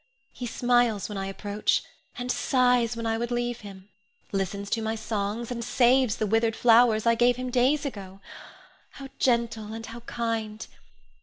He 0.31 0.47
smiles 0.47 1.07
when 1.09 1.17
I 1.19 1.27
approach, 1.27 1.83
and 2.17 2.31
sighs 2.31 2.97
when 2.97 3.05
I 3.05 3.19
would 3.19 3.29
leave 3.29 3.59
him; 3.59 3.89
listens 4.31 4.67
to 4.71 4.81
my 4.81 4.95
songs, 4.95 5.51
and 5.51 5.63
saves 5.63 6.15
the 6.15 6.25
withered 6.25 6.55
flowers 6.55 7.05
I 7.05 7.13
gave 7.13 7.35
him 7.35 7.51
days 7.51 7.85
ago. 7.85 8.19
How 8.93 9.09
gentle 9.19 9.73
and 9.73 9.85
how 9.85 9.99
kind! 9.99 10.65